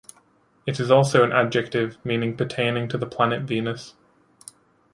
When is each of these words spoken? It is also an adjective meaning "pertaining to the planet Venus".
It 0.65 0.79
is 0.79 0.89
also 0.89 1.23
an 1.23 1.31
adjective 1.31 1.99
meaning 2.03 2.35
"pertaining 2.35 2.87
to 2.87 2.97
the 2.97 3.05
planet 3.05 3.43
Venus". 3.43 3.93